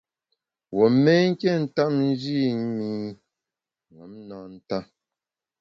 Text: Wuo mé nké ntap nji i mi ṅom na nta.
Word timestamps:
Wuo 0.75 0.85
mé 1.03 1.13
nké 1.29 1.49
ntap 1.63 1.89
nji 2.03 2.37
i 2.51 2.53
mi 2.75 2.87
ṅom 3.95 4.11
na 4.27 4.37
nta. 4.53 4.79